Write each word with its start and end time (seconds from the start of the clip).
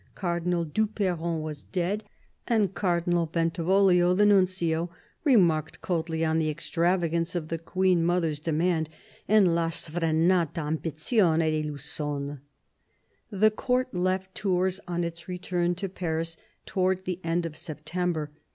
Cardinal 0.15 0.65
du 0.65 0.87
Perron 0.87 1.43
was 1.43 1.65
dead; 1.65 2.03
and 2.47 2.73
Cardinal 2.73 3.27
Bentivoglio, 3.27 4.15
the 4.15 4.25
Nuncio, 4.25 4.89
remarked 5.23 5.79
coldly 5.81 6.25
on 6.25 6.39
the 6.39 6.49
extravagance 6.49 7.35
of 7.35 7.49
the 7.49 7.59
Queen 7.59 8.03
mother's 8.03 8.39
demand 8.39 8.89
and" 9.27 9.53
la 9.55 9.67
sfrenata 9.69 10.55
ambizione 10.61 11.51
di 11.51 11.61
Lusson." 11.69 12.39
The 13.29 13.51
Court 13.51 13.93
left 13.93 14.33
Tours 14.33 14.79
on 14.87 15.03
its 15.03 15.27
return 15.27 15.75
to 15.75 15.87
Paris 15.87 16.35
towards 16.65 17.01
the 17.03 17.19
end 17.23 17.45
of 17.45 17.55
September. 17.55 18.31